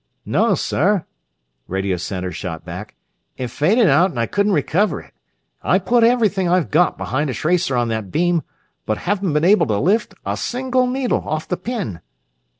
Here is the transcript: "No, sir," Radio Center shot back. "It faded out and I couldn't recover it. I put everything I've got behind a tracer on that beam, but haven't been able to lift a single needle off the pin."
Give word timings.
"No, 0.25 0.55
sir," 0.55 1.05
Radio 1.67 1.95
Center 1.95 2.31
shot 2.31 2.65
back. 2.65 2.95
"It 3.37 3.49
faded 3.49 3.85
out 3.87 4.09
and 4.09 4.19
I 4.19 4.25
couldn't 4.25 4.53
recover 4.53 4.99
it. 4.99 5.13
I 5.61 5.77
put 5.77 6.03
everything 6.03 6.49
I've 6.49 6.71
got 6.71 6.97
behind 6.97 7.29
a 7.29 7.35
tracer 7.35 7.75
on 7.77 7.89
that 7.89 8.09
beam, 8.09 8.41
but 8.87 8.97
haven't 8.97 9.33
been 9.33 9.45
able 9.45 9.67
to 9.67 9.77
lift 9.77 10.15
a 10.25 10.37
single 10.37 10.87
needle 10.87 11.21
off 11.27 11.47
the 11.47 11.55
pin." 11.55 11.99